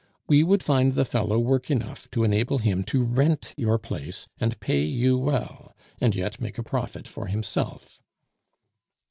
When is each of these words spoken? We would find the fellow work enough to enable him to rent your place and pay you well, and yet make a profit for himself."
We 0.27 0.43
would 0.43 0.63
find 0.63 0.95
the 0.95 1.05
fellow 1.05 1.37
work 1.37 1.69
enough 1.69 2.09
to 2.09 2.23
enable 2.23 2.57
him 2.57 2.81
to 2.85 3.03
rent 3.03 3.53
your 3.55 3.77
place 3.77 4.27
and 4.39 4.59
pay 4.59 4.81
you 4.83 5.15
well, 5.15 5.75
and 5.99 6.15
yet 6.15 6.41
make 6.41 6.57
a 6.57 6.63
profit 6.63 7.07
for 7.07 7.27
himself." 7.27 7.99